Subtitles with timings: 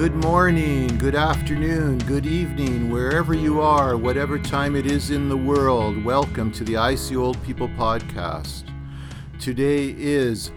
[0.00, 5.36] Good morning, good afternoon, good evening, wherever you are, whatever time it is in the
[5.36, 6.02] world.
[6.02, 8.64] Welcome to the I See Old People podcast.
[9.38, 10.52] Today is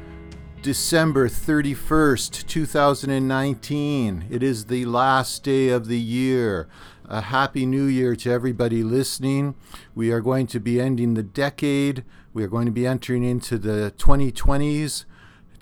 [0.61, 4.27] December 31st, 2019.
[4.29, 6.69] It is the last day of the year.
[7.09, 9.55] A happy new year to everybody listening.
[9.93, 12.05] We are going to be ending the decade.
[12.33, 15.03] We are going to be entering into the 2020s.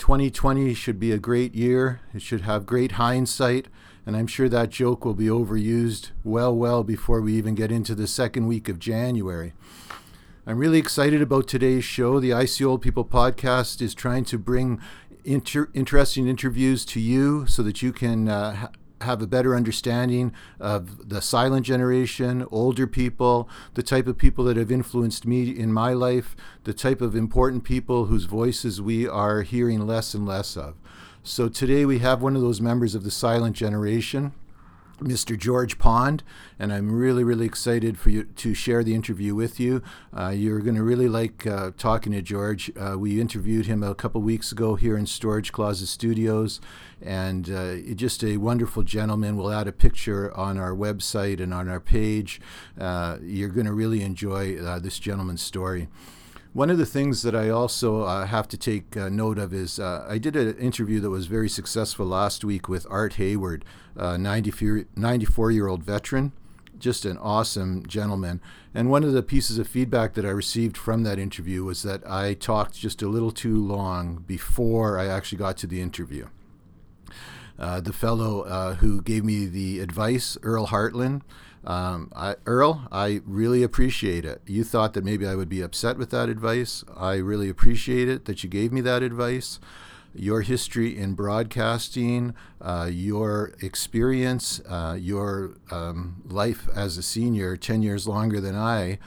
[0.02, 2.02] 2020 should be a great year.
[2.12, 3.68] It should have great hindsight.
[4.04, 7.94] And I'm sure that joke will be overused well, well before we even get into
[7.94, 9.54] the second week of January.
[10.48, 12.20] I'm really excited about today's show.
[12.20, 14.82] The I See Old People podcast is trying to bring
[15.24, 18.70] inter- interesting interviews to you so that you can uh,
[19.02, 24.58] have a better understanding of the silent generation, older people, the type of people that
[24.58, 29.42] have influenced me in my life, the type of important people whose voices we are
[29.42, 30.76] hearing less and less of.
[31.24, 34.34] So today we have one of those members of the silent generation.
[35.02, 35.38] Mr.
[35.38, 36.24] George Pond,
[36.60, 39.82] and I'm really, really excited for you to share the interview with you.
[40.16, 42.72] Uh, you're going to really like uh, talking to George.
[42.78, 46.62] Uh, we interviewed him a couple weeks ago here in Storage Closet Studios,
[47.02, 49.38] and uh, just a wonderful gentleman.
[49.38, 52.40] We'll add a picture on our website and on our page.
[52.80, 55.88] Uh, you're going to really enjoy uh, this gentleman's story.
[56.54, 59.80] One of the things that I also uh, have to take uh, note of is
[59.80, 63.64] uh, I did an interview that was very successful last week with Art Hayward,
[63.96, 66.34] a 94 year old veteran,
[66.78, 68.42] just an awesome gentleman.
[68.74, 72.06] And one of the pieces of feedback that I received from that interview was that
[72.06, 76.28] I talked just a little too long before I actually got to the interview.
[77.62, 81.22] Uh, the fellow uh, who gave me the advice, Earl Hartland,
[81.64, 84.42] um, I, Earl, I really appreciate it.
[84.48, 86.84] You thought that maybe I would be upset with that advice.
[86.98, 89.60] I really appreciate it that you gave me that advice.
[90.16, 97.84] Your history in broadcasting, uh, your experience, uh, your um, life as a senior, 10
[97.84, 98.98] years longer than I,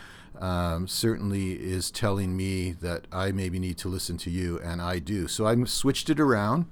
[0.40, 5.00] um, certainly is telling me that I maybe need to listen to you, and I
[5.00, 5.26] do.
[5.26, 6.66] So I switched it around.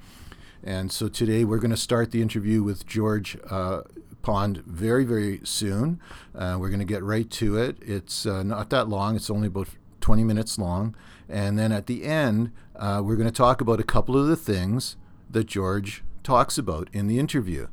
[0.65, 3.83] And so today we're going to start the interview with George uh,
[4.23, 6.01] Pond very, very soon.
[6.35, 7.79] Uh, we're going to get right to it.
[7.81, 9.69] It's uh, not that long, it's only about
[10.01, 10.95] 20 minutes long.
[11.29, 14.37] And then at the end, uh, we're going to talk about a couple of the
[14.37, 14.97] things
[15.29, 17.67] that George talks about in the interview.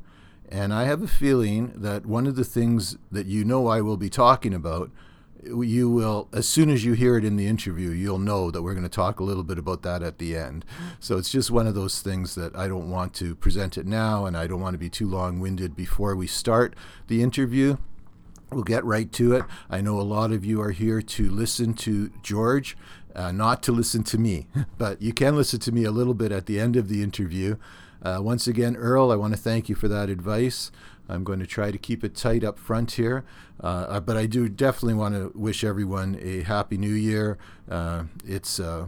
[0.51, 3.97] And I have a feeling that one of the things that you know I will
[3.97, 4.89] be talking about
[5.43, 8.73] you will as soon as you hear it in the interview you'll know that we're
[8.73, 10.65] going to talk a little bit about that at the end.
[10.99, 14.25] So it's just one of those things that i don't want to present it now
[14.25, 16.75] and i don't want to be too long-winded before we start
[17.07, 17.77] the interview.
[18.51, 19.45] We'll get right to it.
[19.69, 22.77] I know a lot of you are here to listen to george
[23.15, 24.47] uh, not to listen to me
[24.77, 27.55] but you can listen to me a little bit at the end of the interview.
[28.01, 30.71] Uh, once again earl i want to thank you for that advice
[31.09, 33.25] I'm going to try to keep it tight up front here.
[33.61, 37.37] Uh, but I do definitely want to wish everyone a happy new year.
[37.69, 38.87] Uh, it's a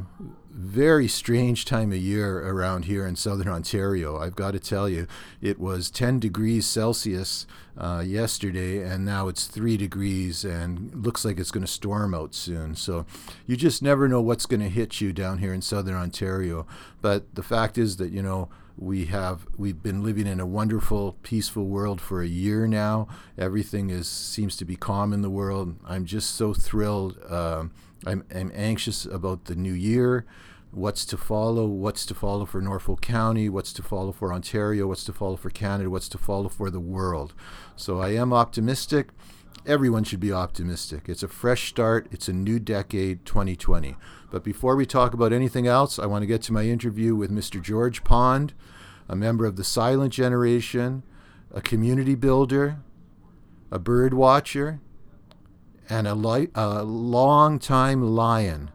[0.50, 4.18] very strange time of year around here in southern Ontario.
[4.18, 5.08] I've got to tell you,
[5.42, 7.46] it was 10 degrees Celsius
[7.78, 12.34] uh, yesterday, and now it's 3 degrees, and looks like it's going to storm out
[12.34, 12.76] soon.
[12.76, 13.06] So
[13.46, 16.66] you just never know what's going to hit you down here in southern Ontario.
[17.02, 21.18] But the fact is that, you know, we have we've been living in a wonderful
[21.24, 23.08] peaceful world for a year now.
[23.38, 25.76] Everything is seems to be calm in the world.
[25.86, 27.66] I'm just so thrilled uh,
[28.06, 30.26] I'm, I'm anxious about the new year.
[30.72, 31.66] What's to follow?
[31.68, 33.50] What's to follow for norfolk county?
[33.50, 34.88] What's to follow for ontario?
[34.88, 35.90] What's to follow for canada?
[35.90, 37.34] What's to follow for the world?
[37.76, 39.10] So i am optimistic
[39.66, 43.96] everyone should be optimistic it's a fresh start it's a new decade 2020
[44.32, 47.30] but before we talk about anything else, I want to get to my interview with
[47.30, 47.62] Mr.
[47.62, 48.54] George Pond,
[49.10, 51.04] a member of the silent generation,
[51.54, 52.78] a community builder,
[53.70, 54.80] a bird watcher,
[55.90, 58.72] and a, li- a long-time lion.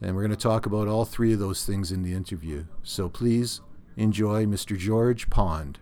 [0.00, 2.64] And we're going to talk about all three of those things in the interview.
[2.82, 3.60] So please
[3.98, 4.76] enjoy Mr.
[4.76, 5.78] George Pond.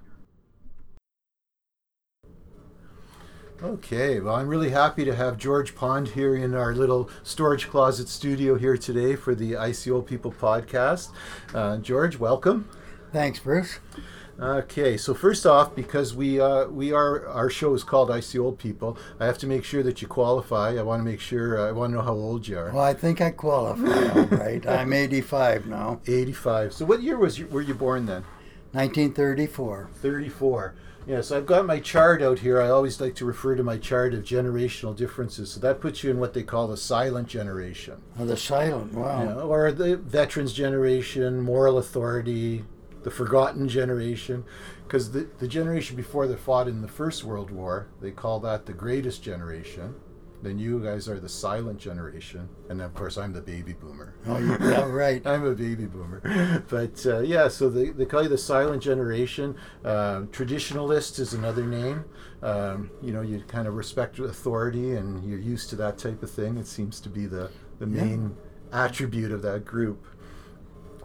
[3.62, 8.08] Okay, well, I'm really happy to have George Pond here in our little storage closet
[8.08, 11.10] studio here today for the I See Old People podcast.
[11.54, 12.68] Uh, George, welcome.
[13.12, 13.78] Thanks, Bruce.
[14.40, 18.36] Okay, so first off, because we uh, we are our show is called I See
[18.36, 20.70] Old People, I have to make sure that you qualify.
[20.76, 22.72] I want to make sure uh, I want to know how old you are.
[22.72, 24.18] Well, I think I qualify.
[24.18, 26.00] all right, I'm 85 now.
[26.04, 26.72] 85.
[26.72, 28.24] So what year was you, were you born then?
[28.72, 29.90] 1934.
[29.94, 30.74] 34.
[31.06, 32.60] Yes, I've got my chart out here.
[32.60, 35.50] I always like to refer to my chart of generational differences.
[35.50, 38.00] So that puts you in what they call the silent generation.
[38.18, 39.40] Oh, the silent, wow.
[39.40, 42.64] or the veterans generation, moral authority,
[43.02, 44.44] the forgotten generation,
[44.84, 48.66] because the the generation before that fought in the First World War, they call that
[48.66, 49.96] the greatest generation.
[50.42, 54.14] Then you guys are the silent generation, and of course I'm the baby boomer.
[54.26, 55.24] Oh, yeah, right.
[55.24, 57.46] I'm a baby boomer, but uh, yeah.
[57.48, 59.54] So they, they call you the silent generation.
[59.84, 62.04] Uh, traditionalist is another name.
[62.42, 66.30] Um, you know, you kind of respect authority, and you're used to that type of
[66.30, 66.56] thing.
[66.56, 68.04] It seems to be the the Yeah.
[68.04, 68.36] main
[68.72, 70.04] attribute of that group.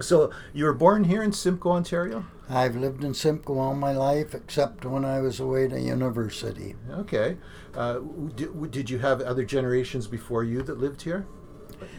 [0.02, 2.26] So you were born here in Simcoe, Ontario.
[2.50, 6.76] I've lived in Simcoe all my life, except when I was away to university.
[6.90, 7.38] Okay.
[7.76, 8.00] Uh,
[8.36, 11.28] did, did you have other generations before you that lived here?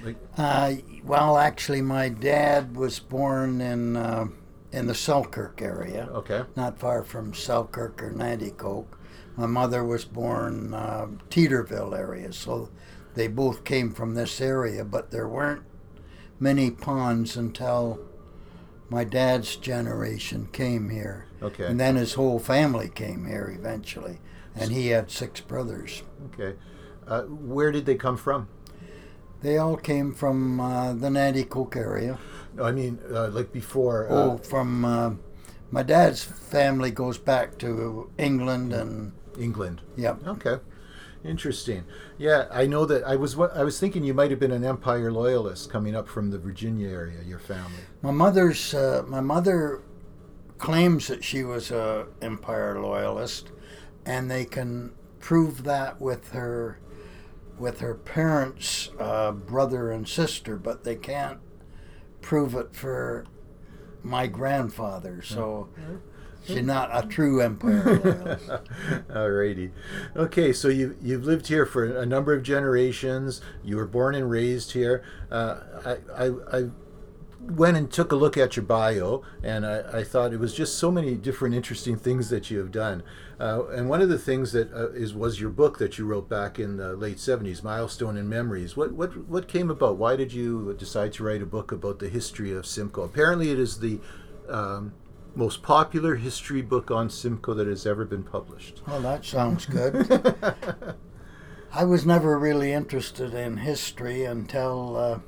[0.02, 4.26] Like, Uh, well, actually, my dad was born in uh,
[4.72, 6.42] in the Selkirk area, okay.
[6.54, 8.98] not far from Selkirk or Nanticoke.
[9.36, 12.68] My mother was born uh, Teeterville area, so
[13.14, 14.84] they both came from this area.
[14.84, 15.62] But there weren't
[16.40, 18.00] many ponds until
[18.90, 21.66] my dad's generation came here, Okay.
[21.66, 24.18] and then his whole family came here eventually,
[24.54, 26.02] and he had six brothers.
[26.32, 26.56] Okay.
[27.06, 28.48] Uh, where did they come from?
[29.40, 32.18] They all came from uh, the Nanticoke area.
[32.60, 34.06] I mean, uh, like before.
[34.10, 35.10] Oh, Uh, from uh,
[35.70, 39.80] my dad's family goes back to England and England.
[39.96, 40.26] yep.
[40.26, 40.58] Okay.
[41.24, 41.84] Interesting.
[42.16, 43.02] Yeah, I know that.
[43.04, 43.36] I was.
[43.36, 46.38] wa- I was thinking you might have been an Empire loyalist coming up from the
[46.38, 47.18] Virginia area.
[47.26, 47.80] Your family.
[48.02, 49.82] My mother's uh, my mother
[50.58, 53.50] claims that she was a Empire loyalist,
[54.06, 56.78] and they can prove that with her
[57.58, 61.38] with her parents' uh, brother and sister, but they can't
[62.22, 63.24] prove it for
[64.04, 65.20] my grandfather.
[65.22, 65.68] So
[66.48, 68.38] she's not a true Empire.
[69.10, 69.70] Alrighty.
[70.16, 73.40] Okay, so you you've lived here for a number of generations.
[73.62, 75.04] You were born and raised here.
[75.30, 76.70] Uh, I, I I
[77.40, 80.78] went and took a look at your bio, and I, I thought it was just
[80.78, 83.02] so many different interesting things that you have done.
[83.40, 86.28] Uh, and one of the things that uh, is was your book that you wrote
[86.28, 88.76] back in the late '70s, Milestone and Memories.
[88.76, 89.96] What what what came about?
[89.96, 93.04] Why did you decide to write a book about the history of Simcoe?
[93.04, 94.00] Apparently, it is the
[94.48, 94.92] um,
[95.34, 98.82] most popular history book on Simcoe that has ever been published.
[98.86, 100.96] Well, that sounds good.
[101.72, 105.18] I was never really interested in history until, uh,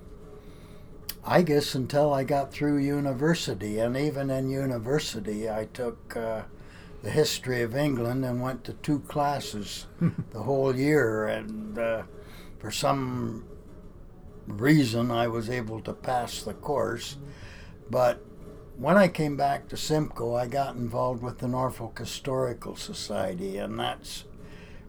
[1.24, 3.78] I guess, until I got through university.
[3.78, 6.42] And even in university, I took uh,
[7.02, 9.86] the history of England and went to two classes
[10.32, 11.26] the whole year.
[11.26, 12.02] And uh,
[12.58, 13.44] for some
[14.46, 17.18] reason, I was able to pass the course.
[17.90, 18.24] But
[18.80, 23.78] when I came back to Simcoe, I got involved with the Norfolk Historical Society, and
[23.78, 24.24] that's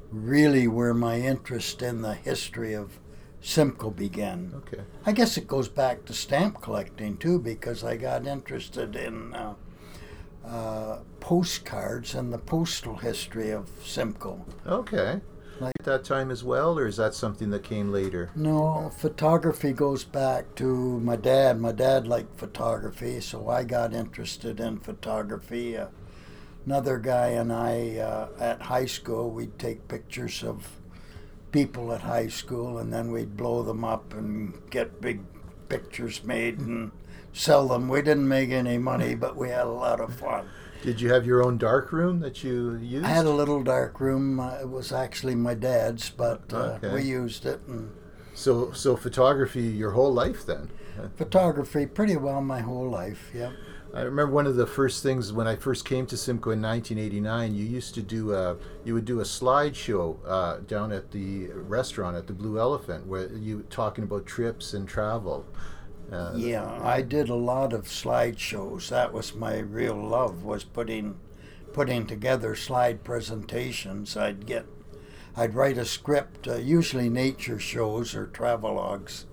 [0.10, 3.00] really where my interest in the history of
[3.42, 4.54] Simcoe began.
[4.56, 4.84] Okay.
[5.06, 9.56] I guess it goes back to stamp collecting too, because I got interested in uh,
[10.46, 14.46] uh, postcards and the postal history of Simcoe.
[14.66, 15.20] Okay.
[15.62, 18.32] Like- At that time as well, or is that something that came later?
[18.36, 21.60] No, photography goes back to my dad.
[21.62, 25.78] My dad liked photography, so I got interested in photography.
[25.78, 25.88] Uh,
[26.66, 30.68] another guy and I, uh, at high school, we'd take pictures of
[31.52, 35.20] people at high school and then we'd blow them up and get big
[35.70, 36.92] pictures made and
[37.34, 37.88] sell them.
[37.88, 40.48] We didn't make any money, but we had a lot of fun.
[40.84, 43.06] Did you have your own dark room that you used?
[43.06, 44.40] I had a little dark room.
[44.40, 46.94] It was actually my dad's, but uh, Okay.
[46.94, 47.92] we used it and
[48.34, 50.70] so so photography your whole life then.
[51.18, 53.30] photography pretty well my whole life.
[53.34, 53.52] Yeah.
[53.94, 57.54] I remember one of the first things when I first came to Simcoe in 1989.
[57.54, 62.16] You used to do a you would do a slideshow uh, down at the restaurant
[62.16, 65.46] at the Blue Elephant where you talking about trips and travel.
[66.12, 68.90] Uh, Yeah, I did a lot of slideshows.
[68.90, 71.16] That was my real love was putting
[71.74, 74.18] putting together slide presentations.
[74.18, 74.66] I'd get
[75.38, 79.24] I'd write a script, uh, usually nature shows or travelogues,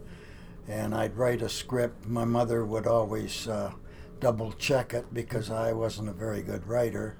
[0.68, 2.06] and I'd write a script.
[2.06, 3.72] My mother would always uh,
[4.20, 7.16] double check it because I wasn't a very good writer,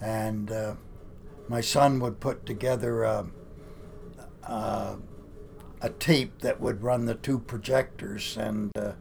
[0.00, 0.74] and uh,
[1.48, 3.26] my son would put together a,
[5.82, 8.92] a tape that would run the two projectors, and uh,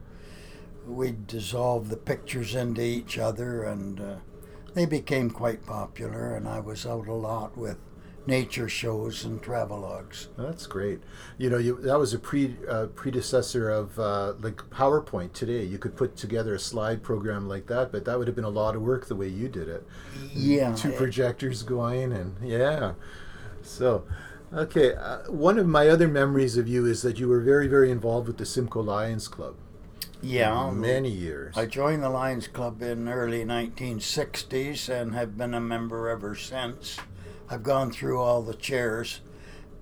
[0.88, 4.16] we'd dissolve the pictures into each other, and uh,
[4.74, 6.36] they became quite popular.
[6.36, 7.78] And I was out a lot with
[8.28, 10.28] nature shows and travelogues.
[10.38, 11.02] That's great.
[11.38, 15.64] You know, you, that was a pre uh, predecessor of uh, like PowerPoint today.
[15.64, 18.50] You could put together a slide program like that, but that would have been a
[18.50, 19.86] lot of work the way you did it.
[20.34, 22.94] Yeah, Two projectors going, and yeah.
[23.64, 24.06] So,
[24.54, 24.96] okay.
[24.96, 28.28] Uh, one of my other memories of you is that you were very, very involved
[28.28, 29.56] with the Simcoe Lions Club.
[30.24, 31.58] Yeah, many years.
[31.58, 36.98] I joined the Lions Club in early 1960s and have been a member ever since.
[37.50, 39.22] I've gone through all the chairs.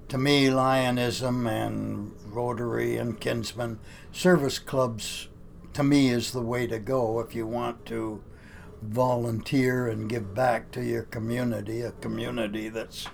[0.07, 3.79] To me, Lionism and Rotary and Kinsmen
[4.11, 5.27] service clubs,
[5.73, 8.23] to me, is the way to go if you want to
[8.81, 13.07] volunteer and give back to your community, a community that's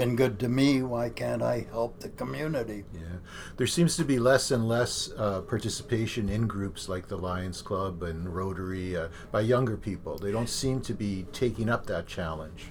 [0.00, 0.82] been good to me.
[0.82, 2.84] Why can't I help the community?
[2.94, 3.18] Yeah,
[3.58, 8.02] there seems to be less and less uh, participation in groups like the Lions Club
[8.02, 10.16] and Rotary uh, by younger people.
[10.16, 12.68] They don't seem to be taking up that challenge.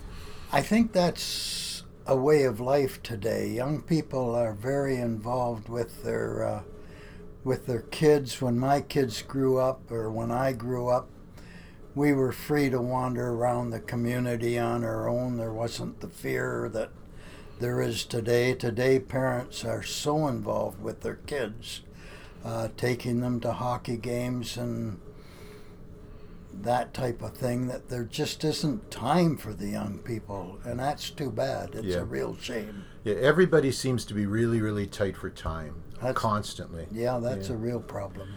[0.52, 3.48] I think that's a way of life today.
[3.50, 6.64] Young people are very involved with their uh,
[7.44, 8.42] with their kids.
[8.42, 11.08] When my kids grew up, or when I grew up,
[11.94, 15.38] we were free to wander around the community on our own.
[15.38, 16.90] There wasn't the fear that
[17.60, 18.54] there is today.
[18.54, 21.82] Today, parents are so involved with their kids,
[22.44, 25.00] uh, taking them to hockey games and
[26.62, 30.58] that type of thing, that there just isn't time for the young people.
[30.66, 31.76] And that's too bad.
[31.76, 31.98] It's Yeah.
[32.00, 32.86] a real shame.
[33.04, 36.88] Yeah, everybody seems to be really, really tight for time That's- constantly.
[36.92, 37.56] Yeah, that's Yeah.
[37.56, 38.30] a real problem.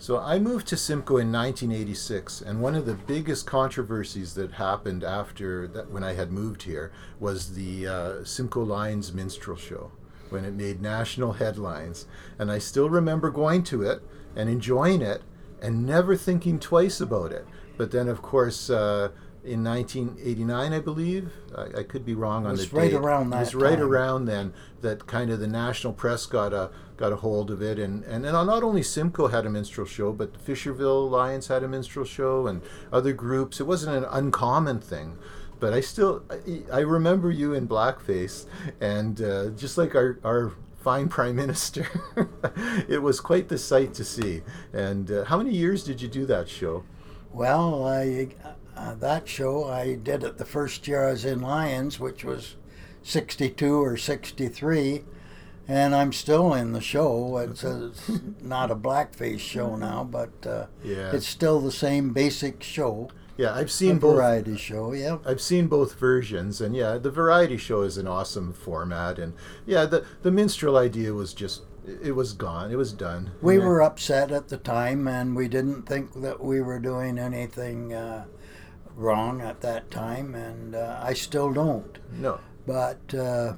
[0.00, 5.04] So I moved to Simcoe in 1986, and one of the biggest controversies that happened
[5.04, 6.90] after that, when I had moved here,
[7.20, 9.92] was the uh, Simcoe Lions minstrel show,
[10.30, 12.06] when it made national headlines.
[12.38, 14.00] And I still remember going to it
[14.34, 15.20] and enjoying it,
[15.60, 17.46] and never thinking twice about it.
[17.76, 18.70] But then, of course.
[18.70, 19.10] Uh,
[19.42, 21.32] in 1989, I believe.
[21.56, 22.68] I, I could be wrong on the date.
[22.68, 23.82] It was right around It was that right time.
[23.82, 24.52] around then
[24.82, 28.24] that kind of the national press got a got a hold of it, and and,
[28.24, 32.04] and not only Simcoe had a minstrel show, but the Fisherville Lions had a minstrel
[32.04, 33.58] show, and other groups.
[33.58, 35.18] It wasn't an uncommon thing.
[35.58, 38.46] But I still, I, I remember you in blackface,
[38.80, 41.86] and uh, just like our, our fine prime minister,
[42.88, 44.42] it was quite the sight to see.
[44.72, 46.84] And uh, how many years did you do that show?
[47.32, 48.28] Well, I,
[48.74, 52.56] uh, that show I did it the first year I was in Lions, which was
[53.02, 55.04] 62 or 63,
[55.70, 57.36] and I'm still in the show.
[57.38, 58.10] It's, a, it's
[58.42, 61.12] not a blackface show now, but uh, Yeah.
[61.12, 64.16] it's still the same basic show, Yeah, I've seen both.
[64.16, 64.92] variety show.
[64.92, 65.18] Yeah.
[65.24, 69.32] I've seen both versions, and yeah, the variety show is an awesome format, and
[69.64, 71.62] yeah, the the minstrel idea was just
[72.02, 73.30] it was gone, it was done.
[73.40, 73.64] We Yeah.
[73.64, 78.24] were upset at the time, and we didn't think that we were doing anything uh,
[78.96, 81.98] wrong at that time, and uh, I still don't.
[82.12, 83.54] no, But uh,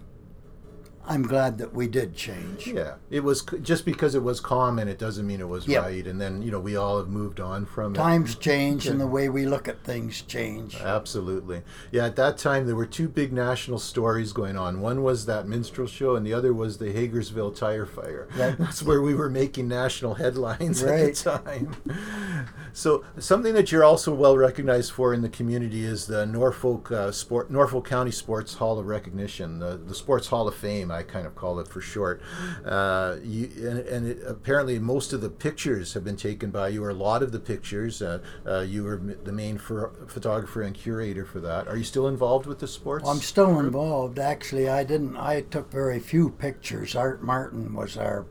[1.07, 2.67] I'm glad that we did change.
[2.69, 5.83] yeah, it was just because it was common, it doesn't mean it was Yep.
[5.83, 7.99] right, and then you know we all have moved on from it.
[7.99, 10.77] Times change, and the way we look at things change.
[10.77, 11.63] Absolutely.
[11.91, 14.81] Yeah, at that time there were two big national stories going on.
[14.81, 18.29] One was that minstrel show, and the other was the Hagersville tire fire.
[18.37, 18.57] Right.
[18.59, 21.01] That's where we were making national headlines Right.
[21.11, 21.77] at the time.
[22.75, 27.13] So something that you're also well recognized for in the community is the Norfolk uh,
[27.13, 31.27] Sport Norfolk County Sports Hall of Recognition, the, the Sports Hall of Fame, I kind
[31.27, 32.23] of call it for short.
[32.65, 36.85] Uh, you, and and it, apparently most of the pictures have been taken by you,
[36.85, 38.03] or a lot of the pictures.
[38.03, 41.69] Uh, uh, you were the main pho- photographer and curator for that.
[41.69, 43.09] Are you still involved with the sports?
[43.09, 44.19] I'm still involved.
[44.19, 45.17] Actually, I didn't.
[45.17, 46.95] I took very few pictures.
[46.95, 48.27] Art Martin was our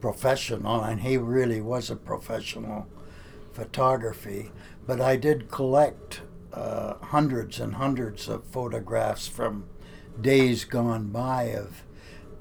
[0.00, 2.86] professional, and he really was a professional
[3.52, 4.50] photography.
[4.86, 9.64] But I did collect uh, hundreds and hundreds of photographs from
[10.20, 11.82] days gone by of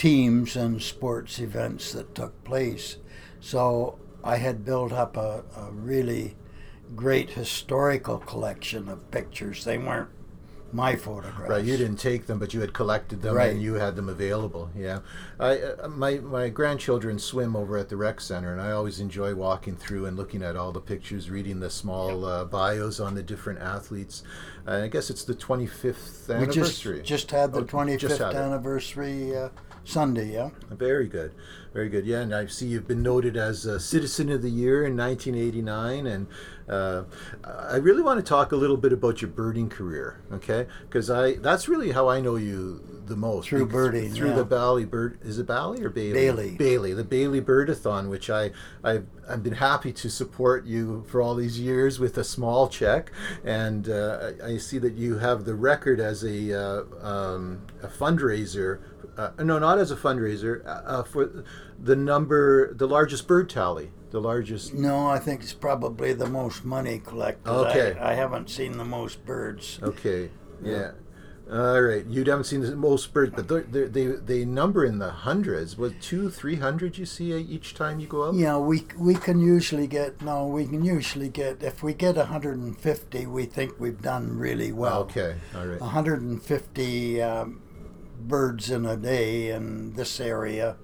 [0.05, 2.98] teams and sports events that took place.
[3.39, 6.36] So I had built up a, a really
[6.96, 9.63] great historical collection of pictures.
[9.63, 10.10] They weren't
[10.74, 11.51] my photographs.
[11.51, 13.51] Right, you didn't take them, but you had collected them Right.
[13.51, 14.72] and you had them available.
[14.75, 15.01] Yeah,
[15.39, 19.36] I uh, my my grandchildren swim over at the rec center, and I always enjoy
[19.36, 23.22] walking through and looking at all the pictures, reading the small uh, bios on the
[23.22, 24.24] different athletes.
[24.65, 26.93] Uh, I guess it's the 25th anniversary.
[26.96, 29.50] We just just had the Oh, 25th had anniversary uh,
[29.83, 30.33] Sunday.
[30.33, 30.50] Yeah.
[30.69, 31.31] Very good,
[31.73, 32.05] very good.
[32.05, 36.07] Yeah, and I see you've been noted as a Citizen of the Year in 1989,
[36.07, 36.27] and
[36.70, 37.03] uh,
[37.44, 40.68] I really want to talk a little bit about your birding career, okay?
[40.84, 44.36] Because I that's really how I know you the most Through birding, through yeah.
[44.36, 45.20] the Bally Bird.
[45.22, 46.13] Is it Bally or Bailey?
[46.13, 46.58] Baillie.
[46.58, 48.51] Baillie, the Baillie Birdathon, which I
[48.84, 53.12] I've, I've been happy to support you for all these years with a small check,
[53.44, 57.88] and uh, I, I see that you have the record as a uh, um, a
[57.88, 58.80] fundraiser.
[59.18, 61.44] Uh, no, not as a fundraiser uh, uh, for
[61.77, 64.74] the number, the largest bird tally, the largest.
[64.74, 67.50] No, I think it's probably the most money collected.
[67.50, 67.98] Okay.
[68.00, 69.80] I, I haven't seen the most birds.
[69.82, 70.30] Okay,
[70.62, 70.91] yeah.
[71.51, 75.10] All right, you haven't seen the most birds, but they're, they they number in the
[75.10, 75.77] hundreds.
[75.77, 78.36] What two, three hundred you see each time you go out?
[78.36, 83.25] Yeah, we we can usually get no, we can usually get if we get 150,
[83.25, 85.01] we think we've done really well.
[85.01, 85.82] Okay, all right.
[85.82, 87.62] 150 um,
[88.22, 90.77] birds in a day in this area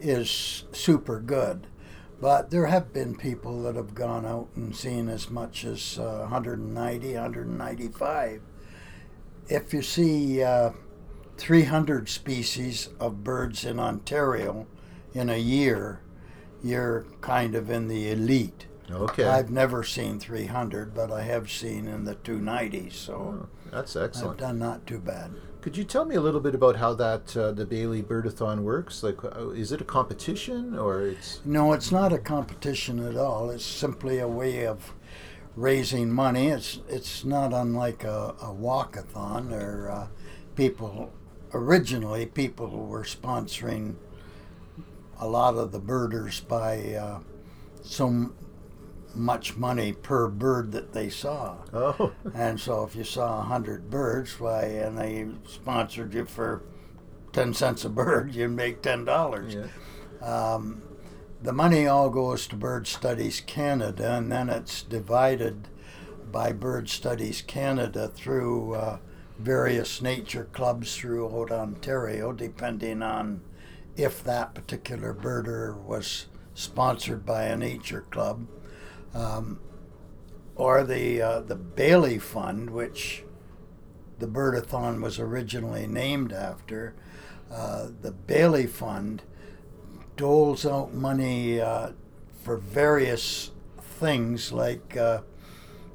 [0.00, 1.68] is super good.
[2.20, 6.18] But there have been people that have gone out and seen as much as uh,
[6.28, 8.42] 190, 195.
[9.48, 10.70] If you see uh,
[11.38, 14.66] 300 species of birds in Ontario
[15.14, 16.02] in a year,
[16.62, 18.66] you're kind of in the elite.
[18.90, 19.24] Okay.
[19.24, 24.32] I've never seen 300, but I have seen in the 290s, so Oh, that's excellent.
[24.32, 25.30] I've done not too bad.
[25.60, 29.02] Could you tell me a little bit about how that uh, the Baillie Birdathon works?
[29.02, 31.42] Like, uh, is it a competition or it's?
[31.44, 33.50] No, it's not a competition at all.
[33.50, 34.94] It's simply a way of
[35.56, 36.48] raising money.
[36.48, 40.06] It's it's not unlike a, a walkathon or uh,
[40.56, 41.12] people.
[41.52, 43.96] Originally, people were sponsoring
[45.18, 47.18] a lot of the birders by uh,
[47.82, 48.34] so m-
[49.14, 51.56] much money per bird that they saw.
[51.72, 56.62] Oh, And so if you saw a hundred birds, why, and they sponsored you for
[57.32, 59.54] ten cents a bird, you'd make ten dollars.
[59.54, 59.66] yeah.
[60.54, 60.82] Um,
[61.42, 65.68] the money all goes to Bird Studies Canada, and then it's divided
[66.30, 68.98] by Bird Studies Canada through uh,
[69.38, 73.40] various nature clubs throughout Ontario, depending on
[73.96, 78.46] if that particular birder was sponsored by a nature club,
[79.14, 79.58] um,
[80.56, 83.24] or the uh, the Baillie Fund, which
[84.18, 86.94] the Birdathon was originally named after.
[87.50, 89.22] Uh, the Bailey Fund
[90.16, 91.92] doles out money uh,
[92.42, 93.50] for various
[93.80, 95.22] things like uh,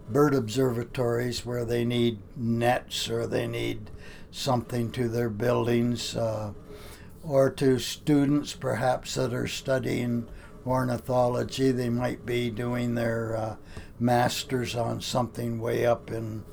[0.09, 3.89] bird observatories where they need nets or they need
[4.31, 6.51] something to their buildings, uh,
[7.23, 10.27] or to students perhaps that are studying
[10.65, 11.71] ornithology.
[11.71, 13.55] They might be doing their uh,
[13.99, 16.43] masters on something way up in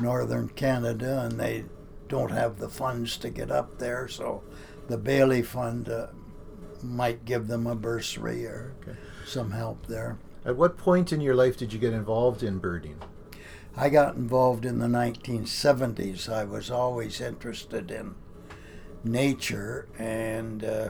[0.00, 1.64] northern Canada and they
[2.08, 4.42] don't have the funds to get up there, so
[4.88, 6.06] the Baillie Fund uh,
[6.82, 8.96] might give them a bursary or Okay.
[9.26, 10.18] some help there.
[10.44, 12.96] At what point in your life did you get involved in birding?
[13.76, 16.28] I got involved in the 1970s.
[16.32, 18.14] I was always interested in
[19.04, 20.88] nature and uh,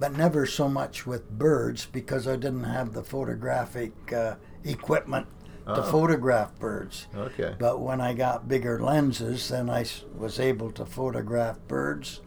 [0.00, 5.26] but never so much with birds because I didn't have the photographic uh, equipment
[5.66, 5.82] to Oh.
[5.82, 7.06] photograph birds.
[7.16, 7.54] Okay.
[7.58, 12.20] But when I got bigger lenses, then I was able to photograph birds.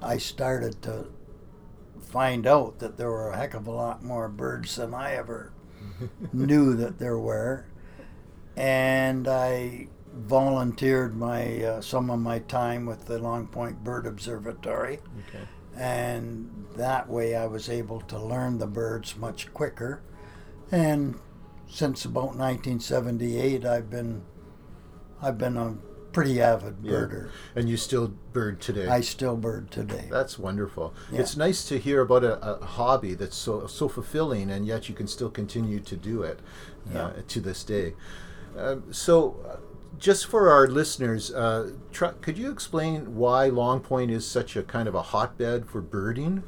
[0.00, 1.06] I started to
[2.00, 5.52] find out that there were a heck of a lot more birds than I ever
[6.32, 7.64] knew that there were.
[8.56, 15.00] And I volunteered my uh, some of my time with the Long Point Bird Observatory,
[15.28, 15.44] Okay.
[15.76, 20.02] And that way I was able to learn the birds much quicker.
[20.70, 21.18] And
[21.68, 24.22] since about 1978, I've been
[25.20, 25.76] I've been a
[26.12, 27.26] pretty avid birder.
[27.26, 27.60] Yeah.
[27.60, 28.86] And you still bird today?
[28.86, 30.08] I still bird today.
[30.10, 30.92] That's wonderful.
[31.10, 31.20] Yeah.
[31.20, 34.94] It's nice to hear about a, a hobby that's so so fulfilling, and yet you
[34.94, 36.40] can still continue to do it
[36.90, 37.22] uh, Yeah.
[37.28, 37.94] to this day.
[38.58, 39.56] Um, so, uh,
[39.98, 44.88] just for our listeners, uh, could you explain why Long Point is such a kind
[44.88, 46.42] of a hotbed for birding?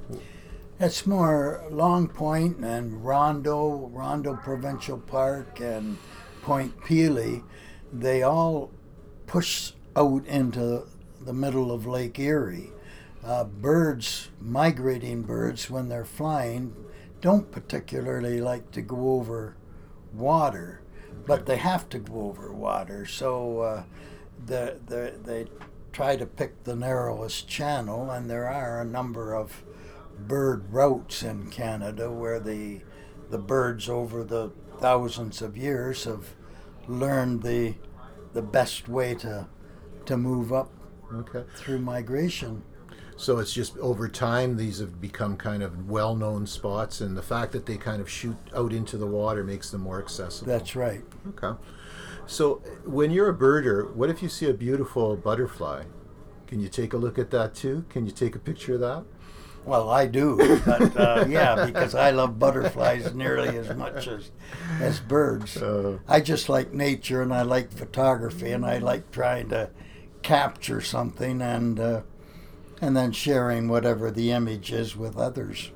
[0.80, 5.96] It's more Long Point and Rondeau, Rondeau Provincial Park, and
[6.42, 7.42] Point Pelee.
[7.92, 8.72] They all
[9.26, 10.86] push out into
[11.20, 12.72] the middle of Lake Erie.
[13.24, 16.74] Uh, birds, migrating birds, when they're flying,
[17.20, 19.56] don't particularly like to go over
[20.12, 20.82] water,
[21.26, 23.06] but they have to go over water.
[23.06, 23.82] So uh,
[24.46, 25.46] the, the, they
[25.92, 29.62] try to pick the narrowest channel, and there are a number of
[30.18, 32.80] bird routes in Canada where the
[33.30, 36.34] the birds over the thousands of years have
[36.86, 37.74] learned the
[38.32, 39.46] the best way to
[40.06, 40.70] to move up
[41.12, 41.44] Okay.
[41.56, 42.62] through migration.
[43.16, 47.52] So it's just over time these have become kind of well-known spots, and the fact
[47.52, 50.50] that they kind of shoot out into the water makes them more accessible.
[50.50, 51.02] That's right.
[51.28, 51.58] Okay.
[52.26, 55.84] So when you're a birder, what if you see a beautiful butterfly?
[56.46, 57.84] Can you take a look at that too?
[57.88, 59.04] Can you take a picture of that?
[59.64, 64.30] Well, I do, but uh, yeah, because I love butterflies nearly as much as
[64.80, 65.56] as birds.
[65.64, 69.70] Uh, I just like nature and I like photography and I like trying to
[70.22, 72.02] capture something and uh,
[72.84, 75.70] and then sharing whatever the image is with others.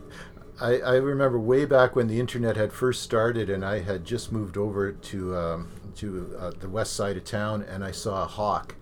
[0.60, 4.32] I, I remember way back when the internet had first started, and I had just
[4.32, 8.26] moved over to um, to uh, the west side of town, and I saw a
[8.26, 8.74] hawk,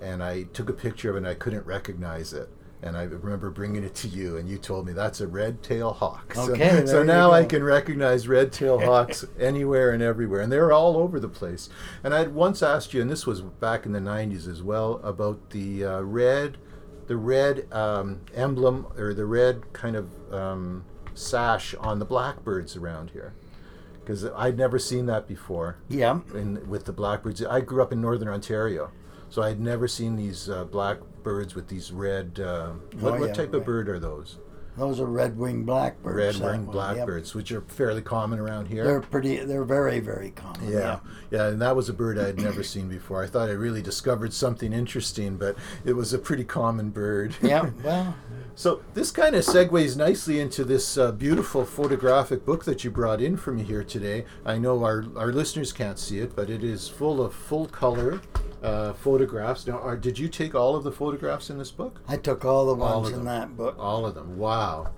[0.00, 2.48] and I took a picture of it and I couldn't recognize it.
[2.82, 6.34] And I remember bringing it to you, and you told me that's a red-tailed hawk.
[6.36, 10.98] Okay, so, so now I can recognize red-tailed hawks anywhere and everywhere, and they're all
[10.98, 11.70] over the place.
[12.02, 15.48] And I'd once asked you, and this was back in the '90s as well, about
[15.48, 16.58] the uh, red,
[17.06, 23.10] the red um, emblem or the red kind of um, sash on the blackbirds around
[23.10, 23.34] here,
[24.00, 26.20] because I'd never seen that before Yeah.
[26.34, 27.44] in, with the blackbirds.
[27.44, 28.90] I grew up in northern Ontario,
[29.28, 32.40] so I'd never seen these uh, blackbirds with these red.
[32.40, 33.60] Uh, what, Oh, what yeah, type right.
[33.60, 34.38] of bird are those?
[34.76, 36.40] Those are red-winged blackbirds.
[36.40, 36.96] Red-winged one, yep.
[36.96, 38.84] blackbirds, which are fairly common around here.
[38.84, 39.36] They're pretty.
[39.38, 40.68] They're very, very common.
[40.68, 40.98] yeah,
[41.30, 43.22] yeah, and that was a bird I had never seen before.
[43.22, 47.34] I thought I really discovered something interesting, but it was a pretty common bird.
[47.44, 47.70] Yeah.
[47.84, 48.16] Well,
[48.56, 53.20] So this kind of segues nicely into this uh, beautiful photographic book that you brought
[53.20, 54.24] in for me here today.
[54.46, 58.20] I know our, our listeners can't see it, but it is full of full color
[58.64, 59.66] uh, photographs.
[59.66, 62.00] Now, are, did you take all of the photographs in this book?
[62.08, 63.76] I took all the All ones in that book.
[63.78, 64.38] All of them.
[64.38, 64.92] Wow,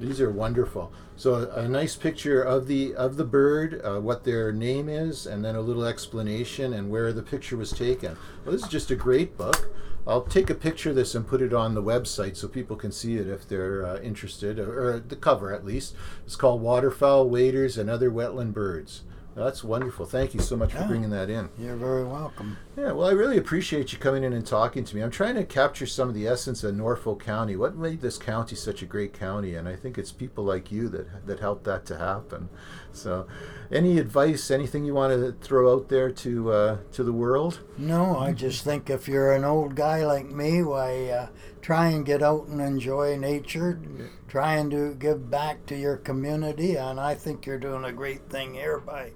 [0.00, 0.92] these are wonderful.
[1.16, 5.44] So a, nice picture of the of the bird, uh, what their name is, and
[5.44, 8.16] then a little explanation and where the picture was taken.
[8.44, 9.70] Well, this is just a great book.
[10.06, 12.92] I'll take a picture of this and put it on the website so people can
[12.92, 15.94] see it if they're uh, interested, or, or the cover at least.
[16.26, 19.02] It's called Waterfowl, Waders, and Other Wetland Birds.
[19.34, 20.06] That's wonderful.
[20.06, 21.48] Thank you so much for bringing that in.
[21.58, 22.56] You're very welcome.
[22.76, 25.02] Yeah, well, I really appreciate you coming in and talking to me.
[25.02, 27.54] I'm trying to capture some of the essence of Norfolk County.
[27.54, 29.54] What made this county such a great county?
[29.54, 32.48] And I think it's people like you that that helped that to happen.
[32.92, 33.28] So,
[33.70, 37.60] any advice, anything you want to throw out there to uh, to the world?
[37.78, 41.28] No, I just think if you're an old guy like me, why uh,
[41.62, 43.80] try and get out and enjoy nature.
[44.26, 48.28] Try and do give back to your community, and I think you're doing a great
[48.28, 49.12] thing here by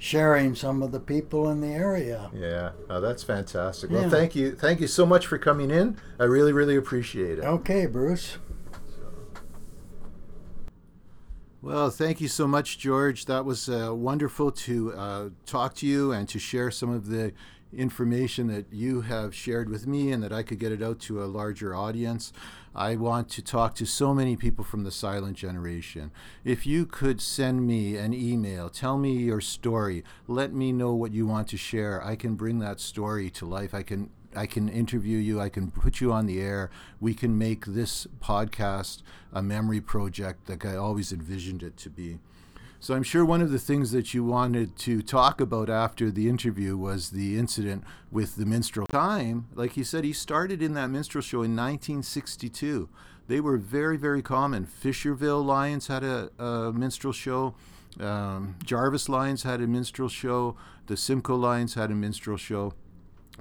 [0.00, 2.30] sharing some of the people in the area.
[2.34, 3.90] Yeah, oh, that's fantastic.
[3.90, 4.08] Well, Yeah.
[4.08, 5.98] thank you, thank you so much for coming in.
[6.18, 7.44] I really, really appreciate it.
[7.44, 8.38] Okay, Bruce.
[11.62, 13.26] Well, thank you so much, George.
[13.26, 17.34] That was uh, wonderful to uh, talk to you and to share some of the
[17.72, 21.22] information that you have shared with me and that I could get it out to
[21.22, 22.32] a larger audience.
[22.74, 26.12] I want to talk to so many people from the silent generation.
[26.44, 31.12] If you could send me an email, tell me your story, let me know what
[31.12, 32.04] you want to share.
[32.04, 33.74] I can bring that story to life.
[33.74, 35.40] I can I can interview you.
[35.40, 36.70] I can put you on the air.
[37.00, 39.02] We can make this podcast
[39.32, 42.20] a memory project like I always envisioned it to be.
[42.82, 46.30] So I'm sure one of the things that you wanted to talk about after the
[46.30, 49.48] interview was the incident with the minstrel time.
[49.54, 52.88] Like he said, he started in that minstrel show in 1962.
[53.28, 54.66] They were very, very common.
[54.66, 57.54] Fisherville Lions had a, a minstrel show.
[58.00, 60.56] Um, Jarvis Lions had a minstrel show.
[60.86, 62.72] The Simcoe Lions had a minstrel show.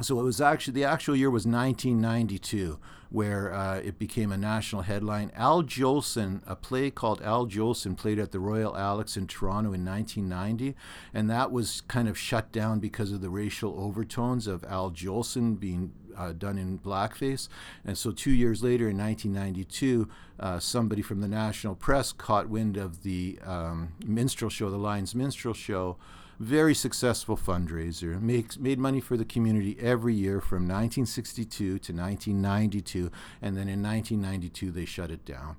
[0.01, 4.83] So it was actually the actual year was 1992, where uh, it became a national
[4.83, 5.29] headline.
[5.35, 9.83] Al Jolson, a play called Al Jolson, played at the Royal Alex in Toronto in
[9.83, 10.73] 1990,
[11.13, 15.59] and that was kind of shut down because of the racial overtones of Al Jolson
[15.59, 17.49] being uh, done in blackface.
[17.83, 20.07] And so two years later, in 1992,
[20.39, 25.13] uh, somebody from the national press caught wind of the um, minstrel show, the Lions
[25.13, 25.97] Minstrel Show
[26.39, 33.11] very successful fundraiser makes made money for the community every year from 1962 to 1992
[33.41, 35.57] and then in 1992 they shut it down.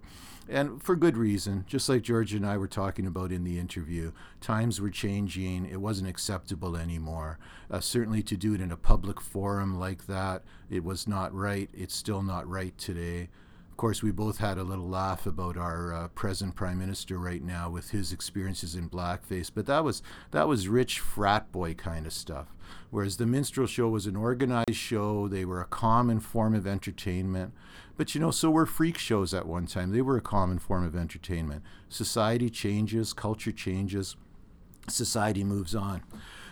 [0.49, 4.13] And for good reason just like george and i were talking about in the interview
[4.41, 5.67] times were changing.
[5.67, 7.39] It wasn't acceptable anymore.
[7.71, 11.69] Uh, certainly to do it in a public forum like that it was not right.
[11.75, 13.29] It's still not right today
[13.81, 17.71] course, we both had a little laugh about our uh, present prime minister right now
[17.71, 22.13] with his experiences in blackface, but that was that was rich frat boy kind of
[22.13, 22.49] stuff.
[22.91, 27.55] Whereas the minstrel show was an organized show; they were a common form of entertainment.
[27.97, 29.93] But you know, so were freak shows at one time.
[29.93, 31.63] They were a common form of entertainment.
[31.89, 34.15] Society changes, culture changes,
[34.89, 36.03] society moves on.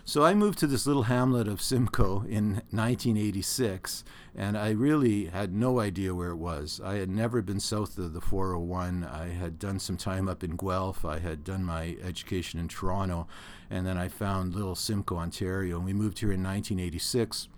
[0.09, 5.53] So I moved to this little hamlet of Simcoe in 1986, and I really had
[5.53, 6.81] no idea where it was.
[6.83, 9.05] I had never been south of the 401.
[9.05, 11.05] I had done some time up in Guelph.
[11.05, 13.27] I had done my education in Toronto,
[13.68, 17.49] and then I found little Simcoe, Ontario, and we moved here in 1986.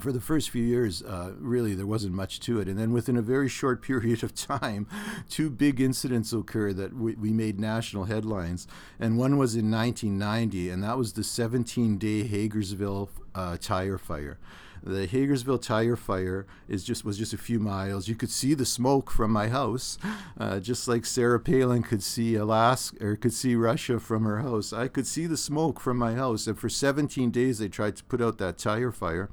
[0.00, 2.68] For the first few years, uh, really, there wasn't much to it.
[2.68, 4.86] And then within a very short period of time,
[5.28, 8.66] two big incidents occurred that we, we made national headlines.
[8.98, 14.38] And one was in 1990, and that was the 17 day Hagersville uh, tire fire.
[14.82, 18.06] The Hagersville tire fire is just was just a few miles.
[18.06, 19.98] You could see the smoke from my house,
[20.38, 24.72] uh, just like Sarah Palin could see Alaska or could see Russia from her house.
[24.72, 26.46] I could see the smoke from my house.
[26.46, 29.28] And for 17 days, they tried to put out that tire fire.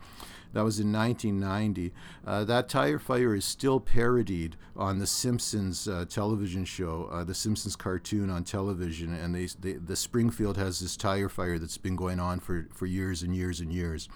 [0.54, 1.92] That was in 1990.
[2.26, 7.34] Uh, that tire fire is still parodied on the Simpsons uh, television show, uh, the
[7.34, 11.96] Simpsons cartoon on television, and they, they, the Springfield has this tire fire that's been
[11.96, 14.08] going on for, for years and years and years.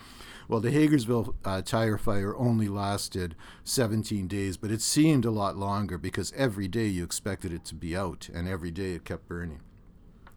[0.47, 5.57] Well, the Hagersville uh, tire fire only lasted 17 days, but it seemed a lot
[5.57, 9.27] longer because every day you expected it to be out, and every day it kept
[9.27, 9.59] burning.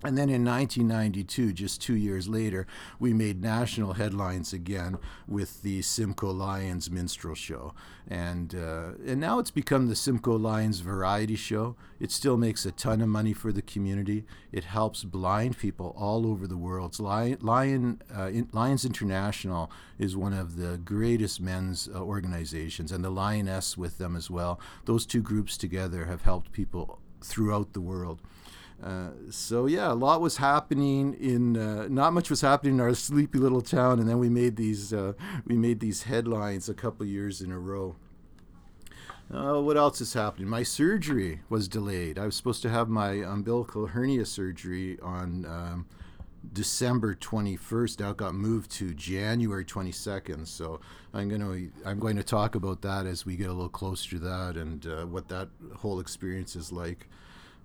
[0.02, 2.66] And then in 1992, just two years later,
[2.98, 4.96] we made national headlines again
[5.28, 7.74] with the Simcoe Lions minstrel show.
[8.08, 11.76] And, uh, and now it's become the Simcoe Lions variety show.
[12.00, 14.24] It still makes a ton of money for the community.
[14.52, 16.98] It helps blind people all over the world.
[16.98, 23.04] Lion, Lion uh, in, Lions International is one of the greatest men's uh, organizations, and
[23.04, 24.58] the Lioness with them as well.
[24.86, 28.20] Those two groups together have helped people throughout the world.
[28.82, 31.56] Uh, so yeah, a lot was happening in.
[31.56, 34.92] Uh, not much was happening in our sleepy little town, and then we made these.
[34.92, 35.12] Uh,
[35.46, 37.96] we made these headlines a couple years in a row.
[39.32, 40.48] Uh, what else is happening?
[40.48, 42.18] My surgery was delayed.
[42.18, 45.86] I was supposed to have my umbilical hernia surgery on um,
[46.52, 48.00] December 21st.
[48.00, 50.48] Now it got moved to January 22nd.
[50.48, 50.80] So
[51.14, 54.10] I'm going to I'm going to talk about that as we get a little closer
[54.10, 57.08] to that and uh, what that whole experience is like.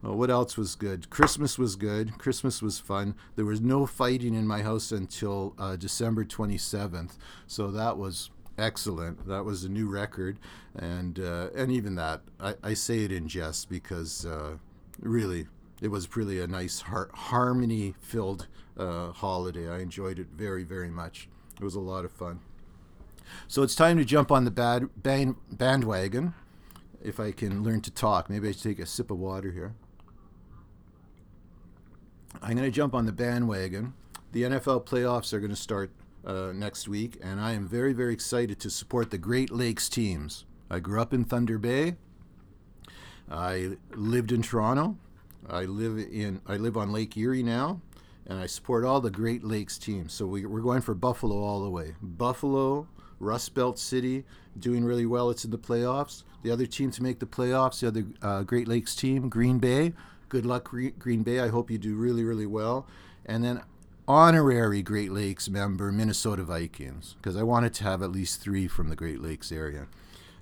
[0.05, 1.09] Well, what else was good?
[1.09, 2.19] Christmas was good.
[2.19, 3.15] Christmas was fun.
[3.35, 9.27] There was no fighting in my house until uh, December 27th, so that was excellent.
[9.27, 10.37] That was a new record,
[10.75, 14.57] and uh, and even that, I, I, say it in jest because uh,
[14.99, 15.47] really,
[15.81, 18.45] it was really a nice har- harmony-filled
[18.77, 19.67] uh, holiday.
[19.67, 21.29] I enjoyed it very very much.
[21.59, 22.41] It was a lot of fun.
[23.47, 26.35] So it's time to jump on the bad band, bandwagon.
[27.03, 29.73] If I can learn to talk, maybe I should take a sip of water here.
[32.41, 33.93] I'm going to jump on the bandwagon.
[34.31, 35.91] The NFL playoffs are going to start
[36.25, 40.45] uh, next week, and I am very, very excited to support the Great Lakes teams.
[40.69, 41.95] I grew up in Thunder Bay.
[43.29, 44.97] I lived in Toronto.
[45.49, 47.81] I live in I live on Lake Erie now,
[48.25, 50.13] and I support all the Great Lakes teams.
[50.13, 51.95] So we, we're going for Buffalo all the way.
[52.01, 52.87] Buffalo,
[53.19, 54.25] Rust Belt City,
[54.59, 55.29] doing really well.
[55.29, 56.23] It's in the playoffs.
[56.43, 59.93] The other team to make the playoffs, the other uh, Great Lakes team, Green Bay,
[60.35, 60.69] Good luck,
[60.99, 61.39] Green Bay.
[61.39, 62.85] I hope you do really, really well.
[63.25, 63.61] And then
[64.05, 68.89] honorary Great Lakes member, Minnesota Vikings, because I wanted to have at least three from
[68.89, 69.87] the Great Lakes area.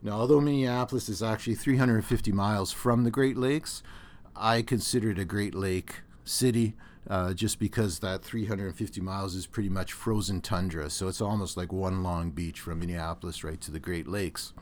[0.02, 3.84] Now, although Minneapolis is actually 350 miles from the Great Lakes,
[4.36, 6.74] I consider it a Great Lake city
[7.08, 10.90] uh, just because that 350 miles is pretty much frozen tundra.
[10.90, 14.54] So it's almost like one long beach from Minneapolis right to the Great Lakes.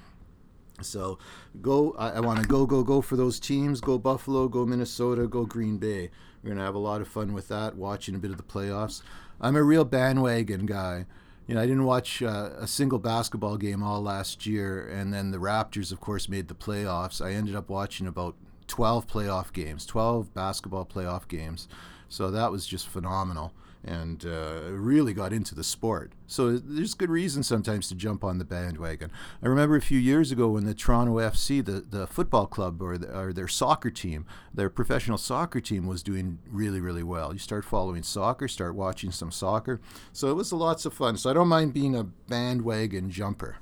[0.83, 1.19] So
[1.61, 1.95] go.
[1.97, 3.81] I, I want to go, go, go for those teams.
[3.81, 4.47] Go Buffalo.
[4.47, 5.27] Go Minnesota.
[5.27, 6.09] Go Green Bay.
[6.43, 7.75] We're gonna have a lot of fun with that.
[7.75, 9.01] Watching a bit of the playoffs.
[9.39, 11.05] I'm a real bandwagon guy.
[11.47, 15.31] You know, I didn't watch uh, a single basketball game all last year, and then
[15.31, 17.23] the Raptors, of course, made the playoffs.
[17.23, 18.35] I ended up watching about
[18.67, 21.67] 12 playoff games, 12 basketball playoff games.
[22.07, 26.11] So that was just phenomenal and uh, really got into the sport.
[26.27, 29.11] So there's good reason sometimes to jump on the bandwagon.
[29.41, 32.97] I remember a few years ago when the Toronto FC, the, the football club or,
[32.97, 37.33] the, or their soccer team, their professional soccer team was doing really, really well.
[37.33, 39.81] You start following soccer, start watching some soccer.
[40.13, 41.17] So it was lots of fun.
[41.17, 43.57] So I don't mind being a bandwagon jumper.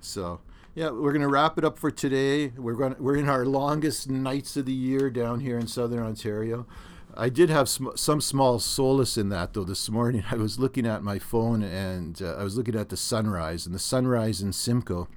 [0.00, 0.40] So
[0.74, 2.48] yeah, we're going to wrap it up for today.
[2.56, 6.66] We're going we're in our longest nights of the year down here in southern Ontario.
[7.14, 9.64] I did have sm- some small solace in that, though.
[9.64, 12.96] This morning, I was looking at my phone and uh, I was looking at the
[12.96, 15.08] sunrise, and the sunrise in Simcoe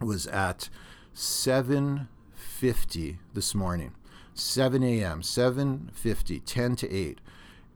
[0.00, 0.68] was at
[1.14, 3.92] 7:50 this morning,
[4.34, 7.20] 7 a.m., 7:50, 10 to 8.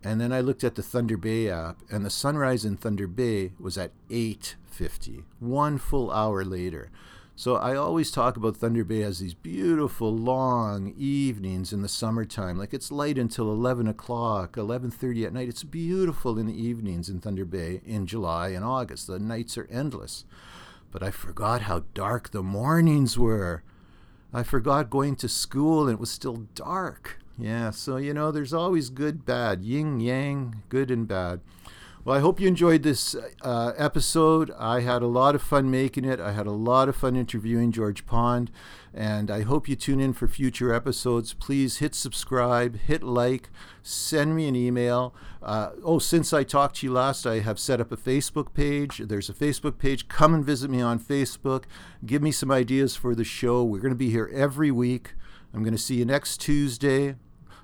[0.02, 3.52] And then I looked at the Thunder Bay app, and the sunrise in Thunder Bay
[3.58, 6.90] was at 8:50, one full hour later.
[7.36, 12.56] So I always talk about Thunder Bay as these beautiful long evenings in the summertime.
[12.56, 15.48] Like it's light until 11 o'clock, 11:30 at night.
[15.48, 19.08] It's beautiful in the evenings in Thunder Bay in July and August.
[19.08, 20.24] The nights are endless.
[20.92, 23.64] But I forgot how dark the mornings were.
[24.32, 27.18] I forgot going to school and it was still dark.
[27.36, 31.40] Yeah, so you know, there's always good, bad, yin yang, good and bad.
[32.04, 34.50] Well, I hope you enjoyed this uh, episode.
[34.58, 36.20] I had a lot of fun making it.
[36.20, 38.50] I had a lot of fun interviewing George Pond,
[38.92, 41.32] and I hope you tune in for future episodes.
[41.32, 43.48] Please hit subscribe, hit like,
[43.82, 45.14] send me an email.
[45.42, 48.98] Uh, oh, since I talked to you last, I have set up a Facebook page.
[48.98, 50.06] There's a Facebook page.
[50.06, 51.64] Come and visit me on Facebook.
[52.04, 53.64] Give me some ideas for the show.
[53.64, 55.14] We're going to be here every week.
[55.54, 57.14] I'm going to see you next Tuesday.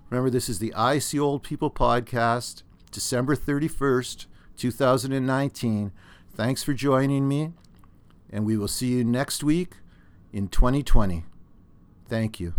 [0.09, 4.27] Remember, this is the I See Old People podcast, December 31st.
[4.57, 5.91] 2019.
[6.35, 7.53] Thanks for joining me.
[8.33, 9.73] and we will see you next week
[10.33, 11.25] in 2020.
[12.09, 12.55] Thank you.